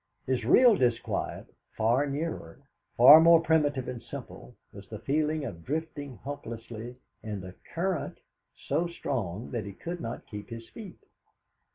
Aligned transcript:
His 0.25 0.43
real 0.43 0.75
disquiet, 0.75 1.45
far 1.77 2.07
nearer, 2.07 2.59
far 2.97 3.19
more 3.21 3.39
primitive 3.39 3.87
and 3.87 4.01
simple, 4.01 4.55
was 4.73 4.89
the 4.89 4.97
feeling 4.97 5.45
of 5.45 5.63
drifting 5.63 6.17
helplessly 6.23 6.95
in 7.21 7.43
a 7.43 7.53
current 7.75 8.17
so 8.57 8.87
strong 8.87 9.51
that 9.51 9.65
he 9.65 9.73
could 9.73 10.01
not 10.01 10.25
keep 10.25 10.49
his 10.49 10.67
feet. 10.69 11.05